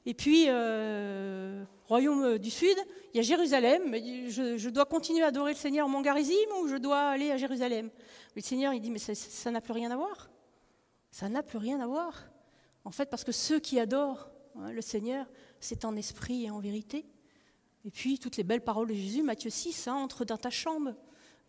[0.06, 2.76] et puis, euh, royaume du Sud,
[3.14, 3.94] il y a Jérusalem.
[4.30, 7.32] Je, je, dois continuer à adorer le Seigneur au mont Garizim ou je dois aller
[7.32, 7.90] à Jérusalem?
[8.36, 10.30] Le Seigneur, il dit Mais ça n'a plus rien à voir.
[11.12, 12.24] Ça n'a plus rien à voir.
[12.86, 15.28] En fait, parce que ceux qui adorent hein, le Seigneur,
[15.60, 17.06] c'est en esprit et en vérité.
[17.86, 20.94] Et puis, toutes les belles paroles de Jésus, Matthieu 6, hein, entre dans ta chambre.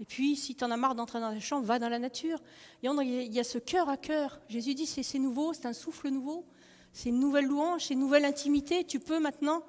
[0.00, 2.38] Et puis, si tu en as marre d'entrer dans ta chambre, va dans la nature.
[2.82, 4.40] Il y a ce cœur à cœur.
[4.48, 6.46] Jésus dit, c'est nouveau, c'est un souffle nouveau,
[6.92, 8.84] c'est une nouvelle louange, c'est une nouvelle intimité.
[8.84, 9.62] Tu peux maintenant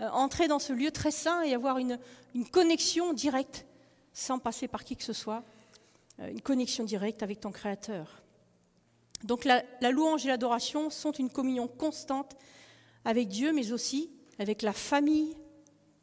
[0.00, 1.98] euh, entrer dans ce lieu très saint et avoir une,
[2.34, 3.66] une, connexion directe,
[4.14, 5.44] sans passer par qui que ce soit,
[6.20, 8.22] euh, une connexion directe avec ton Créateur.
[9.24, 12.36] Donc la, louange et l'adoration sont une communion constante
[13.04, 15.34] avec Dieu, mais aussi avec la famille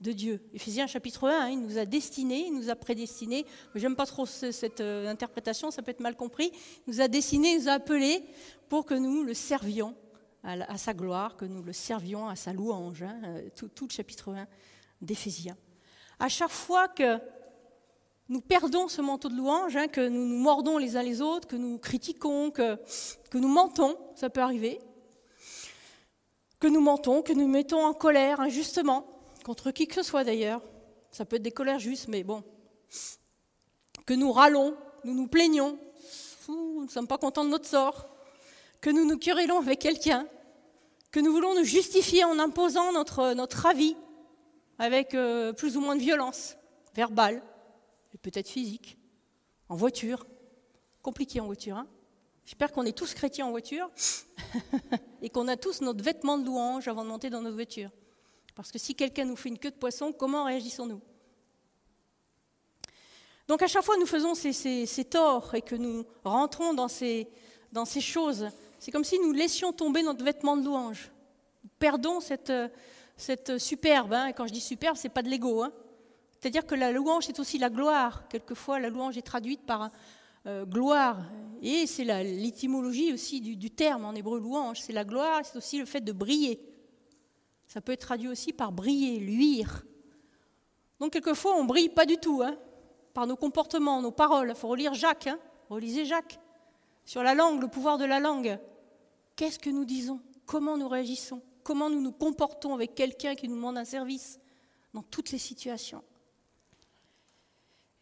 [0.01, 0.41] de Dieu.
[0.53, 3.45] Éphésiens chapitre 1, hein, il nous a destinés, il nous a prédestinés.
[3.75, 6.51] J'aime pas trop cette euh, interprétation, ça peut être mal compris.
[6.87, 8.23] Il nous a destinés, il nous a appelés
[8.67, 9.95] pour que nous le servions
[10.43, 13.03] à, sa gloire, que nous le servions à sa louange.
[13.03, 14.47] Hein, euh, tout, tout, le chapitre 1
[15.01, 15.57] d'Éphésiens.
[16.19, 17.19] À chaque fois que
[18.27, 21.47] nous perdons ce manteau de louange, hein, que nous nous mordons les uns les autres,
[21.47, 22.79] que nous critiquons, que,
[23.29, 24.79] que nous mentons, ça peut arriver,
[26.59, 29.05] que nous mentons, que nous mettons en colère injustement,
[29.43, 30.61] contre qui que ce soit d'ailleurs,
[31.09, 32.43] ça peut être des colères justes, mais bon,
[34.05, 35.77] que nous râlons, nous nous plaignons,
[36.47, 38.07] nous ne sommes pas contents de notre sort,
[38.81, 40.27] que nous nous querellons avec quelqu'un,
[41.11, 43.95] que nous voulons nous justifier en imposant notre, avis
[44.79, 46.55] avec euh, plus ou moins de violence
[46.95, 47.43] verbale,
[48.21, 48.97] peut-être physique,
[49.69, 50.25] en voiture.
[51.01, 51.77] Compliqué en voiture.
[51.77, 51.87] Hein
[52.45, 53.89] J'espère qu'on est tous chrétiens en voiture
[55.21, 57.89] et qu'on a tous notre vêtement de louange avant de monter dans notre voiture.
[58.55, 61.01] Parce que si quelqu'un nous fait une queue de poisson, comment réagissons-nous
[63.47, 67.27] Donc à chaque fois que nous faisons ces, torts et que nous rentrons dans ces,
[67.99, 71.11] choses, c'est comme si nous laissions tomber notre vêtement de louange.
[71.63, 72.53] Nous perdons cette,
[73.17, 74.13] cette superbe.
[74.13, 74.27] Hein.
[74.27, 75.63] et quand je dis superbe, ce n'est pas de l'ego.
[75.63, 75.71] Hein
[76.41, 78.27] c'est-à-dire que la louange, c'est aussi la gloire.
[78.27, 79.91] Quelquefois, la louange est traduite par
[80.47, 81.19] euh, gloire.
[81.61, 84.79] Et c'est l'étymologie aussi du, terme en hébreu louange.
[84.81, 86.59] C'est la gloire, c'est aussi le fait de briller.
[87.71, 89.85] Ça peut être traduit aussi par briller, luire.
[90.99, 92.57] Donc, quelquefois, on ne brille pas du tout, hein,
[93.13, 94.49] par nos comportements, nos paroles.
[94.49, 95.27] Il faut relire Jacques.
[95.27, 96.37] Hein, relisez Jacques.
[97.05, 98.59] Sur la langue, le pouvoir de la langue.
[99.37, 100.19] Qu'est-ce que nous disons?
[100.45, 101.41] Comment nous réagissons?
[101.63, 104.37] Comment nous nous comportons avec quelqu'un qui nous demande un service
[104.93, 106.03] Dans toutes les situations?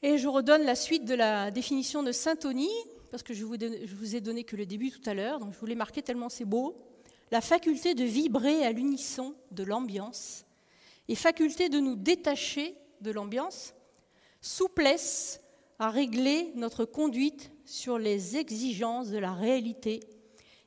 [0.02, 2.72] Et je redonne la suite de la définition de Saint-Tony,
[3.12, 3.54] parce que je vous,
[4.00, 6.44] vous ai donné que le début tout à l'heure, donc je voulais marquer tellement c'est
[6.44, 6.76] beau.
[7.32, 10.46] La faculté de vibrer à l'unisson de l'ambiance
[11.10, 13.74] et faculté de nous détacher de l'ambiance,
[14.42, 15.42] souplesse
[15.80, 20.02] à régler notre conduite sur les exigences de la réalité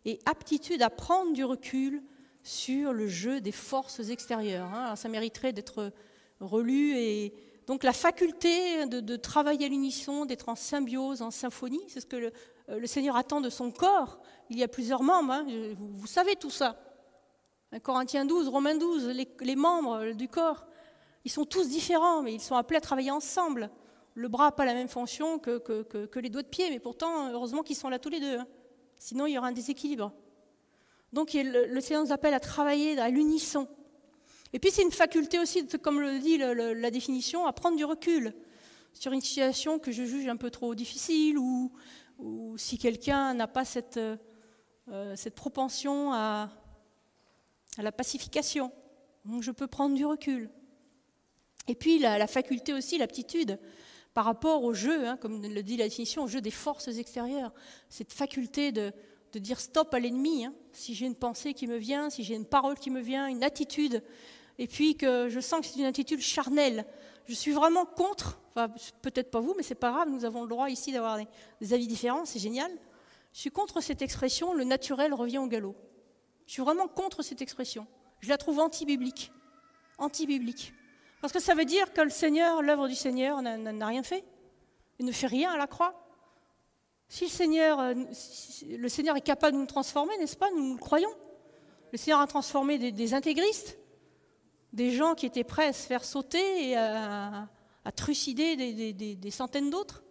[0.04, 2.02] et aptitude à prendre du recul
[2.42, 4.72] sur le jeu des forces extérieures.
[4.74, 4.96] Hein.
[4.96, 5.92] ça mériterait d'être
[6.40, 7.34] relu et
[7.68, 12.16] donc la faculté de, travailler à l'unisson, d'être en symbiose, en symphonie, c'est ce que
[12.16, 12.32] le,
[12.68, 14.20] euh, Seigneur attend de son corps.
[14.52, 15.46] Il y a plusieurs membres, hein.
[15.78, 16.76] vous, savez tout ça.
[17.82, 19.08] Corinthiens 12, Romains 12,
[19.40, 20.66] les, membres du corps,
[21.24, 23.70] ils sont tous différents, mais ils sont appelés à travailler ensemble.
[24.14, 27.32] Le bras n'a pas la même fonction que, que, les doigts de pied, mais pourtant,
[27.32, 28.40] heureusement qu'ils sont là tous les deux.
[28.40, 28.46] Hein.
[28.98, 30.12] Sinon, il y aura un déséquilibre.
[31.14, 33.66] Donc le, Seigneur nous appelle à travailler à l'unisson.
[34.52, 38.34] Et puis c'est une faculté aussi, comme le dit la définition, à prendre du recul
[38.92, 41.72] sur une situation que je juge un peu trop difficile ou,
[42.58, 43.98] si quelqu'un n'a pas cette,
[44.92, 46.50] euh, cette propension à,
[47.78, 48.70] la pacification.
[49.24, 50.50] Donc je peux prendre du recul.
[51.66, 53.58] Et puis la, faculté aussi, l'aptitude
[54.12, 57.52] par rapport au jeu, hein, comme le dit la définition, au jeu des forces extérieures.
[57.88, 58.92] Cette faculté de,
[59.34, 60.52] dire stop à l'ennemi, hein.
[60.72, 63.42] si j'ai une pensée qui me vient, si j'ai une parole qui me vient, une
[63.42, 64.02] attitude,
[64.58, 66.84] et puis que je sens que c'est une attitude charnelle.
[67.26, 68.38] Je suis vraiment contre,
[69.00, 71.18] peut-être pas vous, mais c'est pas grave, nous avons le droit ici d'avoir
[71.60, 72.70] des, avis différents, c'est génial.
[73.32, 75.76] Je suis contre cette expression, le naturel revient au galop.
[76.46, 77.86] Je suis vraiment contre cette expression.
[78.20, 79.32] Je la trouve anti-biblique.
[79.98, 80.72] Anti-biblique.
[81.20, 84.24] Parce que ça veut dire que le Seigneur, l'œuvre du Seigneur, n'a rien fait.
[84.98, 86.02] Il ne fait rien à la croix.
[87.08, 87.94] Si le Seigneur, euh,
[88.70, 90.50] le Seigneur est capable de nous transformer, n'est-ce pas?
[90.50, 91.12] Nous, le croyons.
[91.92, 93.78] Le Seigneur a transformé des, intégristes,
[94.72, 97.48] des gens qui étaient prêts à se faire sauter et à,
[97.94, 100.01] trucider des, centaines d'autres.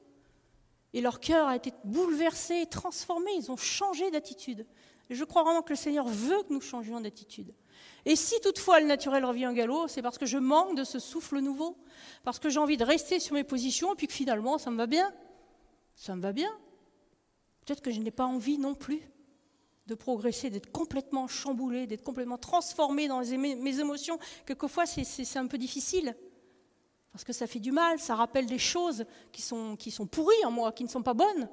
[0.93, 4.65] Et leur cœur a été bouleversé, transformé, ils ont changé d'attitude.
[5.09, 7.53] Et je crois vraiment que le Seigneur veut que nous changions d'attitude.
[8.05, 10.99] Et si toutefois le naturel revient en galop, c'est parce que je manque de ce
[10.99, 11.77] souffle nouveau,
[12.23, 14.77] parce que j'ai envie de rester sur mes positions, et puis que finalement ça me
[14.77, 15.13] va bien.
[15.95, 16.51] Ça me va bien.
[17.65, 19.01] Peut-être que je n'ai pas envie non plus
[19.87, 24.17] de progresser, d'être complètement chamboulé, d'être complètement transformé dans mes émotions.
[24.45, 26.15] Quelquefois, c'est un peu difficile,
[27.11, 30.45] parce que ça fait du mal, ça rappelle des choses qui sont, qui sont pourries
[30.45, 31.49] en moi, qui ne sont pas bonnes.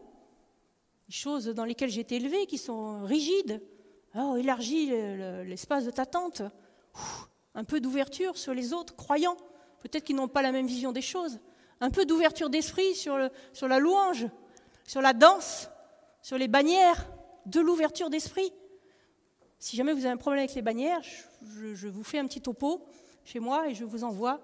[1.07, 3.62] Des choses dans lesquelles j'ai été élevé, qui sont rigides.
[4.14, 4.87] Oh, élargis
[5.47, 6.42] l'espace de ta tente.
[7.55, 9.37] Un peu d'ouverture sur les autres croyants,
[9.81, 11.40] peut-être qu'ils n'ont pas la même vision des choses.
[11.81, 13.16] Un peu d'ouverture d'esprit sur,
[13.53, 14.27] sur la louange,
[14.87, 15.71] sur la danse,
[16.23, 17.09] sur les bannières,
[17.47, 18.53] de l'ouverture d'esprit.
[19.59, 21.01] Si jamais vous avez un problème avec les bannières,
[21.42, 22.87] je, vous fais un petit topo
[23.25, 24.40] chez moi et je vous envoie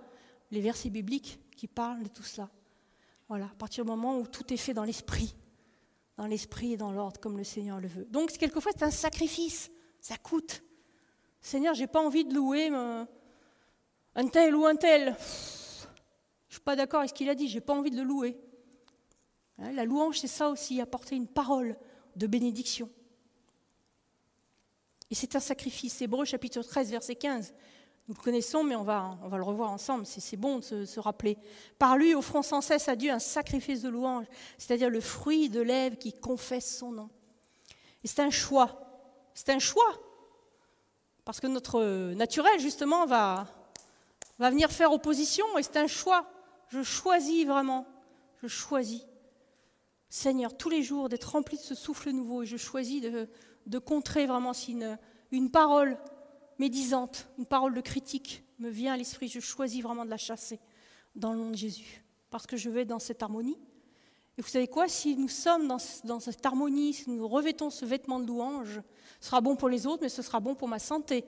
[0.54, 2.48] les versets bibliques qui parlent de tout cela.
[3.28, 5.34] Voilà, à partir du moment où tout est fait dans l'esprit,
[6.16, 8.04] dans l'esprit et dans l'ordre, comme le Seigneur le veut.
[8.06, 10.62] Donc, quelquefois, c'est un sacrifice, ça coûte.
[11.40, 15.16] Seigneur, j'ai pas envie de louer un tel ou un tel.
[16.48, 18.04] Je ne suis pas d'accord avec ce qu'il a dit, j'ai pas envie de le
[18.04, 18.38] louer.
[19.58, 21.76] Hein, la louange, c'est ça aussi, apporter une parole
[22.16, 22.88] de bénédiction.
[25.10, 26.00] Et c'est un sacrifice.
[26.00, 27.54] Hébreu chapitre 13, verset 15.
[28.06, 30.04] Nous le connaissons, mais on va, on va le revoir ensemble.
[30.04, 31.38] C'est bon de se, rappeler.
[31.78, 34.26] Par lui, offrons sans cesse à Dieu un sacrifice de louange,
[34.58, 37.08] c'est-à-dire le fruit de lèvres qui confesse son nom.
[38.02, 38.78] Et c'est un choix.
[39.32, 39.98] C'est un choix.
[41.24, 43.46] Parce que notre naturel, justement, va,
[44.38, 46.26] va venir faire opposition, et c'est un choix.
[46.68, 47.86] Je choisis vraiment.
[48.42, 49.00] Je choisis.
[50.10, 52.42] Seigneur, tous les jours, d'être rempli de ce souffle nouveau.
[52.42, 54.98] Et je choisis de, contrer vraiment une,
[55.32, 55.98] une parole
[56.58, 59.28] médisante, une parole de critique me vient à l'esprit.
[59.28, 60.60] Je choisis vraiment de la chasser
[61.14, 62.04] dans le nom de Jésus.
[62.30, 63.58] Parce que je vais dans cette harmonie.
[64.36, 64.88] Et vous savez quoi?
[64.88, 68.82] Si nous sommes dans, dans, cette harmonie, si nous revêtons ce vêtement de louange,
[69.20, 71.24] ce sera bon pour les autres, mais ce sera bon pour ma santé.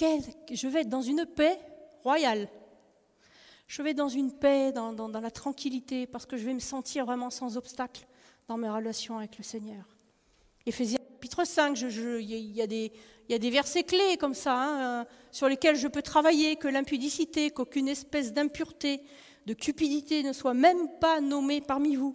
[0.00, 1.58] Je vais être dans une paix
[2.02, 2.48] royale.
[3.66, 7.30] Je vais dans une paix, dans, la tranquillité, parce que je vais me sentir vraiment
[7.30, 8.06] sans obstacle
[8.46, 9.84] dans mes relations avec le Seigneur.
[10.66, 15.74] Éphésiens chapitre 5, il y, a des versets clés comme ça, hein, euh, sur lesquels
[15.74, 19.00] je peux travailler, que l'impudicité, qu'aucune espèce d'impureté,
[19.46, 22.14] de cupidité ne soit même pas nommée parmi vous,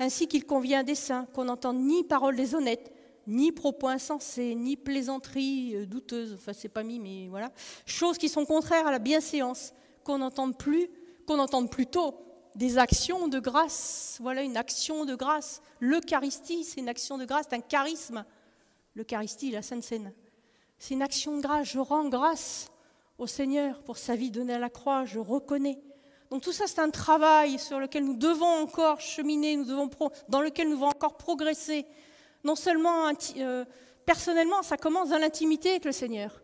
[0.00, 2.92] ainsi qu'il convient des saints, qu'on n'entende ni paroles déshonnêtes,
[3.28, 7.52] ni propos insensés, ni plaisanteries euh, douteuses, enfin c'est pas mis, mais voilà,
[7.86, 10.88] choses qui sont contraires à la bienséance, qu'on n'entende plus,
[11.28, 11.36] qu'on
[12.54, 14.18] des actions de grâce.
[14.20, 15.62] Voilà une action de grâce.
[15.80, 18.24] L'Eucharistie, c'est une action de grâce, c'est un charisme.
[18.94, 20.12] L'Eucharistie, la Sainte Seine.
[20.78, 21.68] C'est une action de grâce.
[21.68, 22.70] Je rends grâce
[23.18, 25.04] au Seigneur pour sa vie donnée à la croix.
[25.04, 25.78] Je reconnais.
[26.30, 29.56] Donc tout ça, c'est un travail sur lequel nous devons encore cheminer,
[30.28, 31.86] dans lequel nous devons encore progresser.
[32.44, 33.64] Non seulement euh,
[34.06, 36.42] personnellement, ça commence dans l'intimité avec le Seigneur.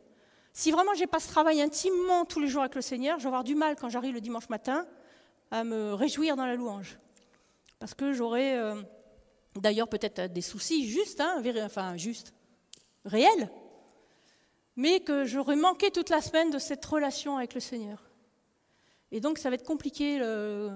[0.52, 3.24] Si vraiment je n'ai pas ce travail intimement tous les jours avec le Seigneur, je
[3.24, 4.86] vais avoir du mal quand j'arrive le dimanche matin
[5.50, 6.98] à me réjouir dans la louange.
[7.78, 8.80] Parce que j'aurais euh,
[9.56, 12.34] d'ailleurs peut-être des soucis justes, hein, enfin justes,
[13.04, 13.50] réels,
[14.76, 18.02] mais que j'aurais manqué toute la semaine de cette relation avec le Seigneur.
[19.10, 20.70] Et donc ça va être compliqué le,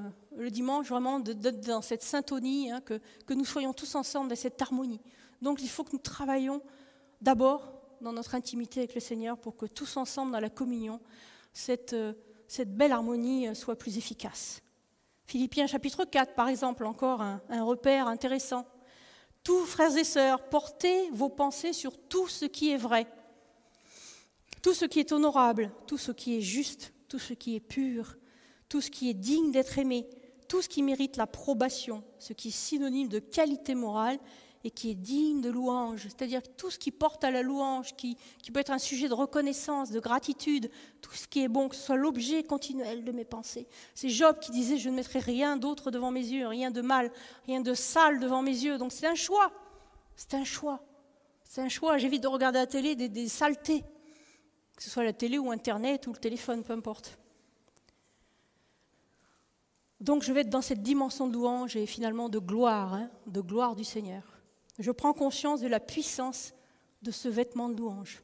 [0.50, 4.60] dimanche vraiment d'être dans cette syntonie, hein, que, que nous soyons tous ensemble dans cette
[4.62, 5.00] harmonie.
[5.42, 6.62] Donc il faut que nous travaillions
[7.20, 11.00] d'abord dans notre intimité avec le Seigneur pour que tous ensemble dans la communion,
[11.52, 12.14] cette, euh,
[12.52, 14.60] cette belle harmonie euh, soit plus efficace.
[15.24, 18.66] Philippiens chapitre 4, par exemple, encore un, un repère intéressant.
[19.42, 23.06] Tous frères et sœurs, portez vos pensées sur tout ce qui est vrai,
[24.60, 28.18] tout ce qui est honorable, tout ce qui est juste, tout ce qui est pur,
[28.68, 30.06] tout ce qui est digne d'être aimé,
[30.46, 34.18] tout ce qui mérite l'approbation, ce qui est synonyme de qualité morale
[34.64, 38.16] et qui est digne de louange, c'est-à-dire tout ce qui porte à la louange, qui,
[38.52, 40.70] peut être un sujet de reconnaissance, de gratitude,
[41.00, 43.66] tout ce qui est bon, que ce soit l'objet continuel de mes pensées.
[43.94, 47.10] C'est Job qui disait, je ne mettrai rien d'autre devant mes yeux, rien de mal,
[47.46, 48.78] rien de sale devant mes yeux.
[48.78, 49.50] Donc c'est un choix,
[50.14, 50.84] c'est un choix,
[51.44, 51.98] c'est un choix.
[51.98, 53.82] J'évite de regarder à la télé des, des saletés,
[54.76, 57.18] que ce soit la télé ou Internet ou le téléphone, peu importe.
[60.00, 63.40] Donc je vais être dans cette dimension de louange et finalement de gloire, hein, de
[63.40, 64.41] gloire du Seigneur.
[64.78, 66.54] Je prends conscience de la puissance
[67.02, 68.22] de ce vêtement de louange.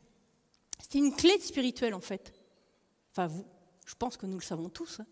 [0.78, 2.32] C'est une clé spirituelle en fait.
[3.12, 3.44] Enfin, vous,
[3.86, 5.00] je pense que nous le savons tous.
[5.00, 5.06] Hein.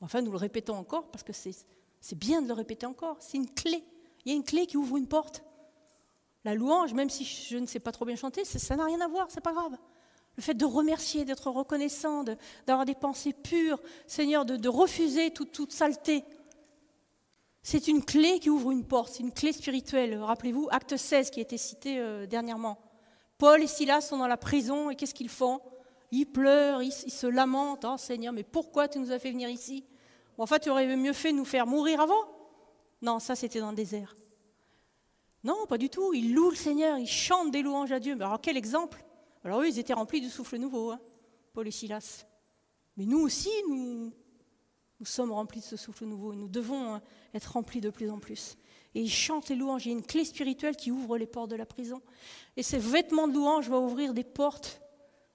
[0.00, 3.16] Enfin, nous le répétons encore parce que c'est bien de le répéter encore.
[3.20, 3.82] C'est une clé.
[4.24, 5.42] Il y a une clé qui ouvre une porte.
[6.44, 9.08] La louange, même si je ne sais pas trop bien chanter, ça n'a rien à
[9.08, 9.76] voir, c'est pas grave
[10.36, 12.24] le fait de remercier, d'être reconnaissant,
[12.66, 16.24] d'avoir des pensées pures, Seigneur, de, refuser toute, toute saleté.
[17.68, 20.16] C'est une clé qui ouvre une porte, c'est une clé spirituelle.
[20.22, 22.78] Rappelez-vous, acte 16 qui a été cité euh, dernièrement.
[23.38, 25.60] Paul et Silas sont dans la prison et qu'est-ce qu'ils font?
[26.12, 27.84] Ils pleurent, ils, se lamentent.
[27.84, 29.84] Oh Seigneur, mais pourquoi tu nous as fait venir ici?
[30.38, 32.22] En fait, tu aurais mieux fait nous faire mourir avant
[33.02, 34.14] Non, ça c'était dans le désert.
[35.42, 36.14] Non, pas du tout.
[36.14, 38.14] Ils louent le Seigneur, ils chantent des louanges à Dieu.
[38.14, 39.04] Mais alors quel exemple?
[39.42, 41.00] Alors eux, ils étaient remplis du souffle nouveau, hein,
[41.52, 42.26] Paul et Silas.
[42.96, 44.12] Mais nous aussi, nous,
[45.00, 46.32] nous sommes remplis de ce souffle nouveau.
[46.32, 47.02] Et nous devons hein,
[47.34, 48.56] être remplis de plus en plus.
[48.94, 49.86] Et ils chantent les louanges.
[49.86, 52.00] Il y a une clé spirituelle qui ouvre les portes de la prison.
[52.56, 54.80] Et ces vêtements de louange vont ouvrir des portes.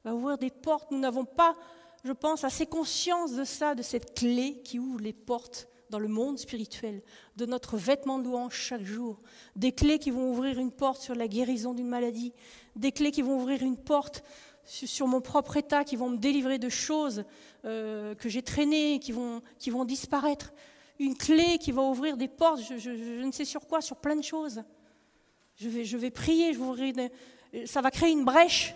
[0.03, 0.89] Va ouvrir des portes.
[0.89, 1.55] Nous n'avons pas,
[2.03, 6.07] je pense, assez conscience de ça, de cette clé qui ouvre les portes dans le
[6.07, 7.03] monde spirituel,
[7.35, 9.19] de notre vêtement de louange chaque jour,
[9.57, 12.33] des clés qui vont ouvrir une porte sur la guérison d'une maladie,
[12.77, 14.23] des clés qui vont ouvrir une porte
[14.63, 17.23] sur mon propre état, qui vont me délivrer de choses
[17.65, 20.53] euh, que j'ai traînées, qui vont, qui vont disparaître,
[20.99, 24.23] une clé qui va ouvrir des portes, je, ne sais sur quoi, sur plein de
[24.23, 24.63] choses.
[25.55, 28.75] Je vais, je vais prier, je ça va créer une brèche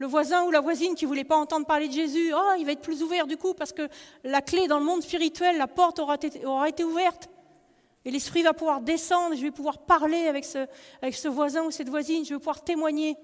[0.00, 2.64] le voisin ou la voisine qui ne voulait pas entendre parler de Jésus, oh, il
[2.64, 3.86] va être plus ouvert du coup parce que
[4.24, 7.28] la clé dans le monde spirituel, la porte aura été, aura été ouverte.
[8.06, 10.66] Et l'Esprit va pouvoir descendre, je vais pouvoir parler avec ce,
[11.02, 13.14] avec ce voisin ou cette voisine, je vais pouvoir témoigner.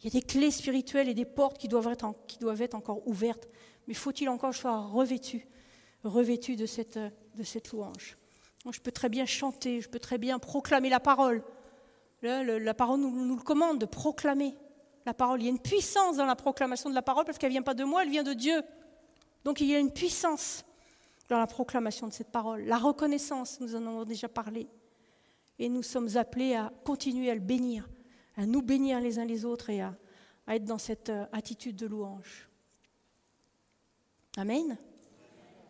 [0.00, 3.48] Il y a des clés spirituelles et des portes qui doivent être, encore ouvertes.
[3.88, 5.46] Mais faut-il encore que je sois revêtu,
[6.04, 6.98] revêtu de cette,
[7.72, 8.16] louange?
[8.70, 11.42] Je peux très bien chanter, je peux très bien proclamer la parole.
[12.22, 14.54] la parole nous le commande de proclamer
[15.06, 15.40] la parole.
[15.40, 17.62] Il y a une puissance dans la proclamation de la parole parce qu'elle ne vient
[17.62, 18.62] pas de moi, elle vient de Dieu.
[19.44, 20.64] Donc il y a une puissance
[21.28, 22.64] dans la proclamation de cette parole.
[22.64, 24.68] La reconnaissance, nous en avons déjà parlé.
[25.58, 27.88] Et nous sommes appelés à continuer à le bénir,
[28.36, 29.94] à nous bénir les uns les autres et à,
[30.48, 32.48] être dans cette euh, attitude de louange.
[34.36, 34.76] Amen.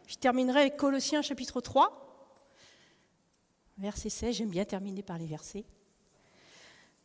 [0.06, 2.52] Je terminerai avec Colossiens chapitre 3,
[3.78, 4.36] verset 16.
[4.36, 5.64] J'aime bien terminer par les versets.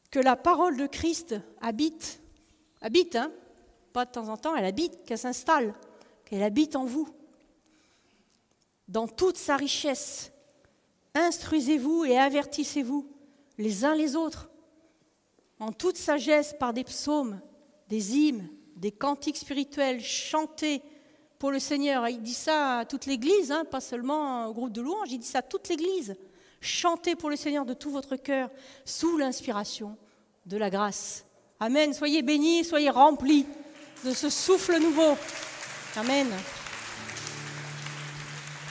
[0.10, 2.22] Que la parole de Christ habite
[2.82, 3.32] habite, hein
[3.94, 5.74] pas de temps en temps, elle habite, qu'elle s'installe,
[6.26, 7.08] qu'elle habite en vous.
[8.88, 10.32] Dans toute sa richesse,
[11.14, 13.08] instruisez-vous et avertissez-vous
[13.58, 14.50] les uns les autres,
[15.62, 17.40] en toute sagesse par des psaumes,
[17.88, 20.82] des hymnes, des cantiques spirituels chantés
[21.38, 22.10] pour le Seigneur.
[22.10, 25.28] Il dit ça à toute l'Église, hein, pas seulement au groupe de louanges, il dit
[25.28, 26.16] ça à toute l'Église.
[26.62, 28.50] Chantez pour le Seigneur de tout votre cœur,
[28.86, 29.98] sous l'inspiration
[30.46, 31.26] de la grâce
[31.60, 31.94] Amen.
[31.94, 33.46] Soyez bénis, soyez remplis
[34.04, 35.16] de ce souffle nouveau.
[35.96, 36.28] Amen.